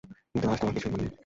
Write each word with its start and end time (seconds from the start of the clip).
কিন্তু 0.31 0.45
আজ 0.47 0.57
তোমার 0.59 0.73
কিছুই 0.75 0.91
মনে 0.93 1.03
নেই। 1.03 1.11